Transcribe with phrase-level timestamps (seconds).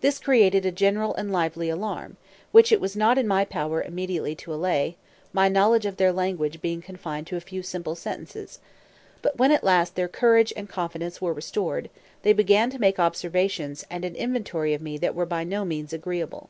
[0.00, 2.18] This created a general and lively alarm,
[2.52, 4.96] which it was not in my power immediately to allay,
[5.32, 8.60] my knowledge of their language being confined to a few simple sentences;
[9.22, 11.90] but when at last their courage and confidence were restored,
[12.22, 15.92] they began to take observations and an inventory of me that were by no means
[15.92, 16.48] agreeable.